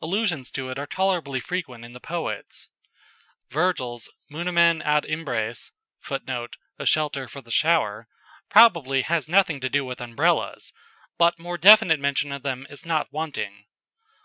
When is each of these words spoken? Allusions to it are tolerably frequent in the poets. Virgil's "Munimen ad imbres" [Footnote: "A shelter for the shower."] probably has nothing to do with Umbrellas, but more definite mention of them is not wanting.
Allusions 0.00 0.52
to 0.52 0.70
it 0.70 0.78
are 0.78 0.86
tolerably 0.86 1.40
frequent 1.40 1.84
in 1.84 1.94
the 1.94 1.98
poets. 1.98 2.68
Virgil's 3.50 4.08
"Munimen 4.30 4.80
ad 4.80 5.04
imbres" 5.04 5.72
[Footnote: 5.98 6.54
"A 6.78 6.86
shelter 6.86 7.26
for 7.26 7.40
the 7.40 7.50
shower."] 7.50 8.06
probably 8.48 9.02
has 9.02 9.28
nothing 9.28 9.58
to 9.58 9.68
do 9.68 9.84
with 9.84 10.00
Umbrellas, 10.00 10.72
but 11.18 11.40
more 11.40 11.58
definite 11.58 11.98
mention 11.98 12.30
of 12.30 12.44
them 12.44 12.68
is 12.70 12.86
not 12.86 13.12
wanting. 13.12 13.64